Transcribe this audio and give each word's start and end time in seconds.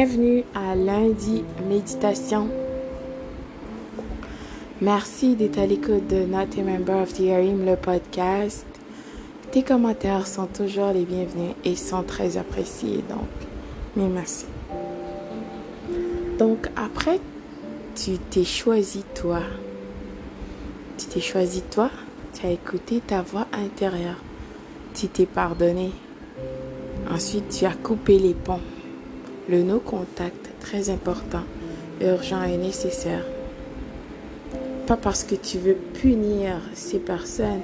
Bienvenue 0.00 0.44
à 0.54 0.76
lundi 0.76 1.42
méditation. 1.68 2.48
Merci 4.80 5.34
d'être 5.34 5.58
à 5.58 5.66
l'écoute 5.66 6.06
de 6.06 6.24
Not 6.24 6.56
a 6.56 6.62
Member 6.62 7.02
of 7.02 7.14
the 7.14 7.28
Arim, 7.30 7.66
le 7.66 7.74
podcast. 7.74 8.64
Tes 9.50 9.64
commentaires 9.64 10.28
sont 10.28 10.46
toujours 10.46 10.92
les 10.92 11.04
bienvenus 11.04 11.56
et 11.64 11.74
sont 11.74 12.04
très 12.04 12.36
appréciés, 12.36 13.02
donc, 13.08 13.26
mais 13.96 14.06
merci. 14.06 14.46
Donc, 16.38 16.68
après, 16.76 17.18
tu 17.96 18.18
t'es 18.30 18.44
choisi 18.44 19.02
toi. 19.16 19.40
Tu 20.96 21.06
t'es 21.06 21.20
choisi 21.20 21.62
toi, 21.62 21.90
tu 22.34 22.46
as 22.46 22.52
écouté 22.52 23.02
ta 23.04 23.22
voix 23.22 23.48
intérieure. 23.52 24.22
Tu 24.94 25.08
t'es 25.08 25.26
pardonné. 25.26 25.90
Ensuite, 27.10 27.48
tu 27.48 27.64
as 27.64 27.74
coupé 27.74 28.20
les 28.20 28.34
ponts. 28.34 28.60
Le 29.48 29.62
no-contact, 29.62 30.50
très 30.60 30.90
important, 30.90 31.44
urgent 32.02 32.42
et 32.42 32.58
nécessaire. 32.58 33.24
Pas 34.86 34.96
parce 34.96 35.24
que 35.24 35.34
tu 35.34 35.58
veux 35.58 35.74
punir 35.74 36.60
ces 36.74 36.98
personnes, 36.98 37.62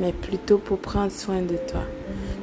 mais 0.00 0.12
plutôt 0.12 0.58
pour 0.58 0.78
prendre 0.78 1.12
soin 1.12 1.42
de 1.42 1.56
toi. 1.70 1.82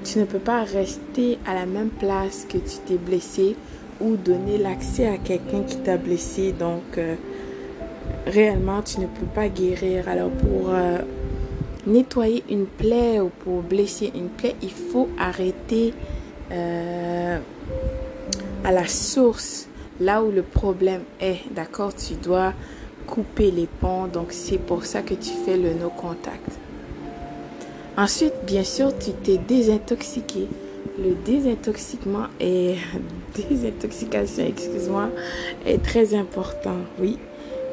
Tu 0.03 0.20
ne 0.20 0.26
peux 0.26 0.40
pas 0.40 0.63
rester 0.63 1.40
à 1.45 1.55
la 1.55 1.66
même 1.66 1.90
place 1.90 2.45
que 2.48 2.58
tu 2.58 2.77
t'es 2.86 2.98
blessé 2.98 3.55
ou 4.00 4.16
donner 4.16 4.58
l'accès 4.58 5.08
à 5.08 5.17
quelqu'un 5.17 5.64
qui 5.64 5.78
t'a 5.78 5.98
blessé. 5.98 6.52
Donc, 6.52 6.98
euh, 6.98 7.16
réellement, 8.28 8.81
tu 8.81 9.00
ne 9.00 9.08
peux 9.08 9.25
pas 9.34 9.50
guérir. 9.50 10.08
Alors, 10.08 10.30
pour 10.30 10.70
euh, 10.70 11.00
nettoyer 11.88 12.44
une 12.50 12.67
plaie 12.67 13.20
ou 13.20 13.30
pour 13.30 13.62
blesser 13.64 14.12
une 14.16 14.30
plaie, 14.30 14.56
il 14.62 14.72
faut 14.72 15.09
arrêter 15.17 15.94
euh, 16.52 17.39
à 18.67 18.73
la 18.73 18.85
source, 18.85 19.69
là 20.01 20.21
où 20.21 20.29
le 20.29 20.43
problème 20.43 21.03
est, 21.21 21.39
d'accord 21.51 21.95
Tu 21.95 22.15
dois 22.15 22.51
couper 23.07 23.49
les 23.49 23.65
ponts, 23.65 24.07
donc 24.07 24.33
c'est 24.33 24.57
pour 24.57 24.83
ça 24.83 25.01
que 25.03 25.13
tu 25.13 25.29
fais 25.45 25.55
le 25.55 25.73
no-contact. 25.73 26.51
Ensuite, 27.95 28.33
bien 28.45 28.65
sûr, 28.65 28.91
tu 28.97 29.11
t'es 29.11 29.38
désintoxiqué. 29.38 30.49
Le 30.99 31.15
désintoxiquement 31.25 32.25
et 32.41 32.75
désintoxication, 33.49 34.45
excuse-moi, 34.45 35.11
est 35.65 35.81
très 35.81 36.13
important, 36.13 36.75
oui, 36.99 37.17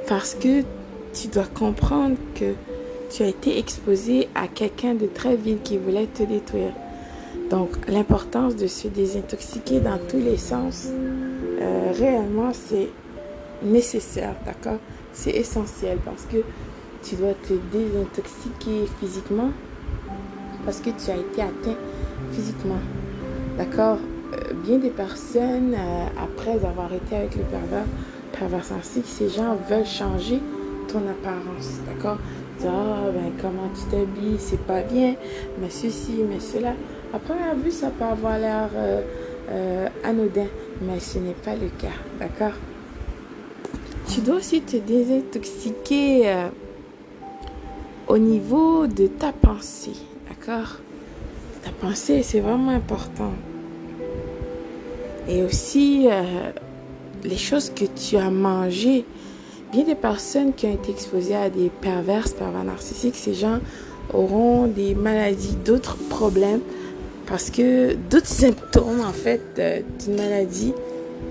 parce 0.07 0.37
que 0.37 0.63
tu 1.13 1.27
dois 1.27 1.47
comprendre 1.47 2.17
que 2.37 2.55
tu 3.11 3.25
as 3.25 3.29
été 3.29 3.59
exposé 3.59 4.29
à 4.37 4.47
quelqu'un 4.47 4.95
de 4.95 5.07
très 5.07 5.35
vil 5.35 5.59
qui 5.65 5.77
voulait 5.77 6.07
te 6.07 6.23
détruire. 6.23 6.73
Donc, 7.55 7.71
l'importance 7.87 8.57
de 8.57 8.67
se 8.67 8.89
désintoxiquer 8.89 9.79
dans 9.79 9.97
tous 10.11 10.19
les 10.19 10.37
sens, 10.37 10.89
euh, 10.91 11.93
réellement, 11.97 12.51
c'est 12.53 12.89
nécessaire, 13.63 14.35
d'accord? 14.45 14.81
C'est 15.13 15.31
essentiel 15.31 15.99
parce 16.05 16.25
que 16.25 16.39
tu 17.05 17.15
dois 17.15 17.35
te 17.47 17.55
désintoxiquer 17.73 18.89
physiquement 18.99 19.51
parce 20.65 20.81
que 20.81 20.91
tu 20.91 21.13
as 21.13 21.17
été 21.17 21.43
atteint 21.43 21.79
physiquement, 22.33 22.81
d'accord? 23.57 23.99
Euh, 24.33 24.53
Bien 24.65 24.79
des 24.79 24.91
personnes, 24.91 25.75
euh, 25.75 26.07
après 26.21 26.67
avoir 26.67 26.93
été 26.93 27.15
avec 27.15 27.37
le 27.37 27.45
pervers, 27.45 27.87
pervers 28.37 28.65
ces 29.05 29.29
gens 29.29 29.57
veulent 29.71 29.87
changer 29.87 30.41
ton 30.89 31.03
apparence, 31.09 31.79
d'accord? 31.87 32.19
Ah, 32.63 33.11
ben, 33.13 33.33
comment 33.41 33.69
tu 33.75 33.83
t'habilles, 33.91 34.39
c'est 34.39 34.61
pas 34.61 34.83
bien, 34.83 35.15
mais 35.61 35.71
ceci, 35.71 36.21
mais 36.29 36.41
cela. 36.41 36.75
À 37.13 37.19
première 37.19 37.55
vue, 37.55 37.71
ça 37.71 37.91
peut 37.91 38.05
avoir 38.05 38.39
l'air 38.39 38.69
euh, 38.75 39.03
euh, 39.51 39.89
anodin, 40.03 40.47
mais 40.83 41.01
ce 41.01 41.19
n'est 41.19 41.35
pas 41.35 41.55
le 41.55 41.69
cas, 41.69 41.95
d'accord? 42.19 42.55
Tu 44.09 44.21
dois 44.21 44.37
aussi 44.37 44.61
te 44.63 44.77
désintoxiquer 44.77 46.29
euh, 46.29 46.49
au 48.09 48.19
niveau 48.19 48.87
de 48.87 49.07
ta 49.07 49.33
pensée, 49.33 49.97
d'accord? 50.29 50.79
Ta 51.63 51.71
pensée, 51.71 52.23
c'est 52.23 52.41
vraiment 52.41 52.71
important. 52.71 53.33
Et 55.27 55.43
aussi, 55.43 56.07
les 57.25 57.37
choses 57.39 57.71
que 57.71 57.87
tu 57.87 58.19
as 58.19 58.31
mangées, 58.31 59.07
des 59.83 59.97
personnes 59.97 60.53
qui 60.55 60.67
ont 60.67 60.75
été 60.75 60.93
exposées 60.93 61.35
à 61.35 61.51
des 61.51 61.69
perverses, 61.69 62.33
pervers 62.33 62.65
narcissiques, 62.65 63.17
ces 63.17 63.35
gens 63.35 63.59
auront 64.13 64.67
des 64.67 64.95
maladies, 64.95 65.57
d'autres 65.65 65.97
problèmes, 66.09 66.61
parce 67.27 67.51
que 67.51 67.95
d'autres 67.95 68.29
symptômes, 68.29 69.01
en 69.01 69.13
fait, 69.13 69.41
euh, 69.59 69.81
d'une 69.99 70.17
maladie 70.17 70.75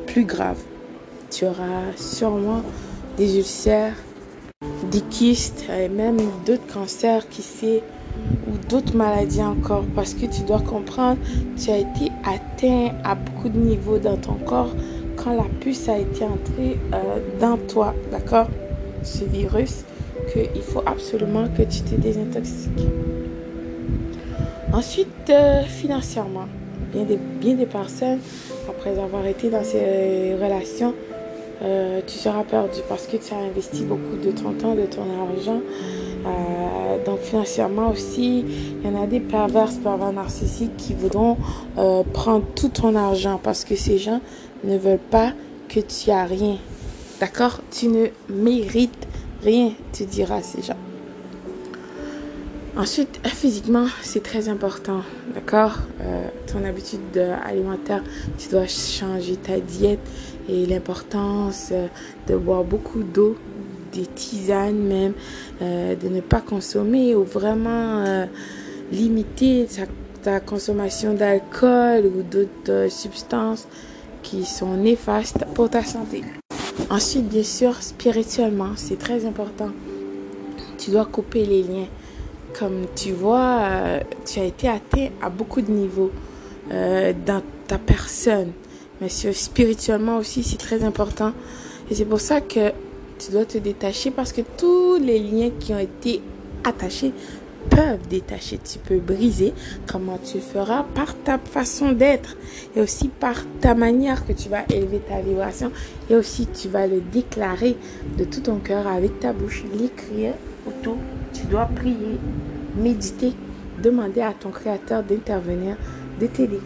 plus 0.08 0.26
grave. 0.26 0.58
Tu 1.30 1.46
auras 1.46 1.96
sûrement 1.96 2.62
des 3.18 3.38
ulcères, 3.38 3.96
des 4.92 5.02
kystes, 5.02 5.66
et 5.70 5.88
même 5.88 6.18
d'autres 6.46 6.68
cancers, 6.72 7.30
qui 7.30 7.42
sait, 7.42 7.84
ou 8.48 8.58
d'autres 8.68 8.96
maladies 8.96 9.44
encore, 9.44 9.86
parce 9.96 10.14
que 10.14 10.26
tu 10.26 10.42
dois 10.42 10.59
comprendre, 10.59 11.18
tu 11.58 11.70
as 11.70 11.78
été 11.78 12.12
atteint 12.24 12.94
à 13.03 13.16
beaucoup 13.16 13.50
de 13.50 13.58
niveaux 13.58 14.00
dans 14.00 14.18
ton 14.18 14.34
corps 14.34 14.74
quand 15.23 15.35
la 15.35 15.45
puce 15.61 15.88
a 15.89 15.97
été 15.97 16.25
entrée 16.25 16.78
euh, 16.94 17.19
dans 17.39 17.57
toi, 17.57 17.94
d'accord? 18.11 18.47
Ce 19.03 19.23
virus, 19.23 19.84
qu'il 20.31 20.61
faut 20.61 20.84
absolument 20.85 21.47
que 21.47 21.63
tu 21.63 21.81
te 21.81 21.95
désintoxiques. 21.95 22.88
Ensuite, 24.73 25.29
euh, 25.29 25.61
financièrement, 25.63 26.47
bien 26.91 27.03
des, 27.03 27.17
bien 27.17 27.56
des 27.56 27.66
personnes, 27.66 28.19
après 28.67 28.97
avoir 29.00 29.25
été 29.25 29.50
dans 29.50 29.63
ces 29.63 30.35
relations, 30.35 30.94
euh, 31.62 32.02
tu 32.06 32.18
seras 32.18 32.44
perdu 32.44 32.80
parce 32.90 33.08
que 33.08 33.18
tu 33.18 33.34
as 33.34 33.38
investi 33.38 33.84
beaucoup 33.84 34.18
de 34.24 34.31
ton 34.31 34.53
temps, 34.53 34.75
de 34.75 34.86
ton 34.86 35.03
argent. 35.22 35.62
donc 37.06 37.19
financièrement 37.19 37.90
aussi, 37.91 38.46
il 38.81 38.90
y 38.90 38.94
en 38.94 39.02
a 39.02 39.08
des 39.08 39.19
perverses, 39.19 39.75
pervers 39.75 40.14
narcissiques 40.14 40.75
qui 40.78 40.94
voudront 40.94 41.38
prendre 42.14 42.46
tout 42.56 42.69
ton 42.69 42.96
argent 42.96 43.40
parce 43.41 43.66
que 43.66 43.75
ces 43.75 43.97
gens 43.97 44.22
ne 44.64 44.78
veulent 44.78 44.97
pas 45.12 45.34
que 45.69 45.80
tu 45.80 46.12
as 46.12 46.25
rien. 46.25 46.58
D'accord? 47.19 47.59
Tu 47.72 47.88
ne 47.88 48.08
mérites 48.30 49.08
rien, 49.44 49.72
tu 49.91 50.06
diras 50.06 50.38
à 50.38 50.41
ces 50.41 50.62
gens. 50.62 50.78
Ensuite, 52.75 53.20
physiquement, 53.28 53.85
c'est 54.02 54.24
très 54.24 54.50
important, 54.50 55.02
d'accord? 55.35 55.78
Euh, 56.02 56.28
Ton 56.47 56.64
habitude 56.64 57.00
alimentaire, 57.46 58.03
tu 58.40 58.50
dois 58.50 58.66
changer 58.66 59.35
ta 59.35 59.59
diète 59.59 60.00
et 60.50 60.66
l'importance 60.66 61.70
euh, 61.72 61.88
de 62.28 62.36
boire 62.36 62.64
beaucoup 62.64 63.04
d'eau, 63.04 63.38
des 63.92 64.06
tisanes 64.06 64.80
même, 64.80 65.14
euh, 65.62 65.96
de 65.96 66.09
ne 66.09 66.22
pas 66.22 66.42
consommer 66.42 67.16
ou 67.16 67.24
vraiment 67.24 68.26
limiter 68.92 69.68
ta 70.24 70.40
consommation 70.40 71.14
d'alcool 71.14 72.06
ou 72.06 72.24
d'autres 72.24 72.92
substances 72.92 73.68
qui 74.24 74.46
sont 74.46 74.76
néfastes 74.76 75.46
pour 75.53 75.70
ta 75.70 75.84
santé. 75.84 76.24
Ensuite, 76.90 77.28
bien 77.28 77.44
sûr, 77.44 77.82
spirituellement, 77.82 78.72
c'est 78.76 78.98
très 78.98 79.26
important. 79.26 79.70
Tu 80.78 80.92
dois 80.92 81.06
couper 81.06 81.46
les 81.46 81.64
liens. 81.64 81.88
Comme 82.58 82.86
tu 82.96 83.12
vois, 83.12 83.59
euh, 83.62 84.00
tu 84.26 84.40
as 84.40 84.46
été 84.46 84.70
atteint 84.70 85.09
à 85.22 85.30
beaucoup 85.30 85.62
de 85.62 85.72
niveaux 85.72 86.12
euh, 86.72 87.14
dans 87.26 87.42
ta 87.68 87.78
personne. 87.78 88.52
Mais 89.02 89.09
spirituellement 89.09 90.18
aussi, 90.18 90.44
c'est 90.44 90.58
très 90.58 90.84
important. 90.84 91.34
Et 91.90 91.96
c'est 91.96 92.06
pour 92.06 92.22
ça 92.22 92.42
que 92.42 92.72
tu 93.20 93.31
dois 93.31 93.46
te 93.46 93.58
détacher 93.58 94.12
parce 94.12 94.31
que 94.31 94.42
tous 94.58 94.98
les 94.98 95.20
liens 95.20 95.52
qui 95.59 95.74
ont 95.74 95.80
été 95.80 96.22
attachés 96.64 97.14
peuvent 97.70 98.08
détacher, 98.09 98.59
tu 98.59 98.79
peux 98.79 99.00
briser. 99.00 99.53
Comment 99.88 100.17
tu 100.17 100.40
feras? 100.40 100.84
Par 100.96 101.16
ta 101.16 101.38
façon 101.38 101.91
d'être 101.91 102.35
et 102.76 102.82
aussi 102.82 103.08
par 103.08 103.44
ta 103.62 103.73
manière 103.76 104.26
que 104.26 104.34
tu 104.34 104.50
vas 104.50 104.64
élever 104.70 105.00
ta 105.00 105.22
vibration 105.22 105.72
et 106.09 106.16
aussi 106.16 106.47
tu 106.47 106.67
vas 106.67 106.88
le 106.88 107.02
déclarer 107.02 107.78
de 108.17 108.26
tout 108.26 108.41
ton 108.41 108.58
cœur 108.58 108.88
avec 108.88 109.20
ta 109.20 109.34
bouche, 109.34 109.64
l'écrire 109.78 110.34
autour. 110.67 110.97
Tu 111.34 111.46
dois 111.46 111.66
prier, 111.66 112.20
méditer, 112.78 113.34
demander 113.82 114.22
à 114.22 114.34
ton 114.34 114.50
créateur 114.50 115.03
d'intervenir, 115.03 115.78
de 116.20 116.28
t'aider. 116.28 116.59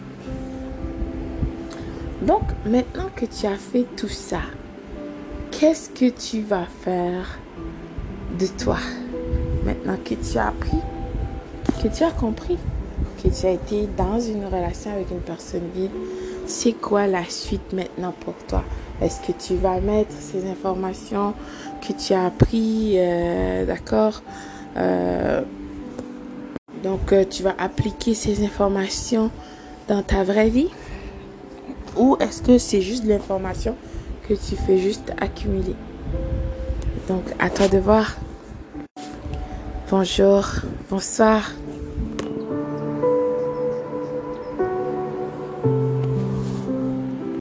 Donc 2.22 2.42
maintenant 2.66 3.08
que 3.14 3.26
tu 3.26 3.46
as 3.46 3.56
fait 3.56 3.86
tout 3.96 4.08
ça, 4.08 4.40
qu'est-ce 5.52 5.90
que 5.90 6.10
tu 6.10 6.42
vas 6.42 6.66
faire 6.82 7.38
de 8.38 8.46
toi 8.46 8.78
Maintenant 9.64 9.96
que 10.04 10.14
tu 10.14 10.38
as 10.38 10.48
appris, 10.48 10.78
que 11.82 11.88
tu 11.88 12.02
as 12.02 12.10
compris, 12.10 12.58
que 13.22 13.28
tu 13.28 13.46
as 13.46 13.50
été 13.50 13.88
dans 13.96 14.18
une 14.18 14.44
relation 14.46 14.92
avec 14.92 15.10
une 15.10 15.20
personne 15.20 15.68
vide, 15.74 15.90
c'est 16.46 16.72
quoi 16.72 17.06
la 17.06 17.24
suite 17.28 17.72
maintenant 17.72 18.14
pour 18.20 18.34
toi? 18.48 18.64
Est-ce 19.00 19.20
que 19.20 19.32
tu 19.32 19.54
vas 19.54 19.80
mettre 19.80 20.12
ces 20.18 20.48
informations 20.50 21.34
que 21.86 21.92
tu 21.92 22.14
as 22.14 22.26
appris, 22.26 22.94
euh, 22.96 23.64
d'accord 23.64 24.22
euh, 24.76 25.42
Donc, 26.82 27.12
euh, 27.12 27.24
tu 27.28 27.44
vas 27.44 27.54
appliquer 27.58 28.14
ces 28.14 28.44
informations 28.44 29.30
dans 29.86 30.02
ta 30.02 30.24
vraie 30.24 30.48
vie? 30.48 30.70
Ou 31.98 32.16
est-ce 32.20 32.42
que 32.42 32.58
c'est 32.58 32.80
juste 32.80 33.04
l'information 33.04 33.74
que 34.28 34.34
tu 34.34 34.56
fais 34.56 34.78
juste 34.78 35.12
accumuler? 35.20 35.74
Donc, 37.08 37.24
à 37.38 37.50
toi 37.50 37.68
de 37.68 37.78
voir. 37.78 38.16
Bonjour, 39.90 40.46
bonsoir, 40.90 41.50